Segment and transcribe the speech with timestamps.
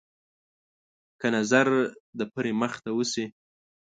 [1.19, 1.67] که نظر
[2.19, 3.25] د پري مخ ته وشي.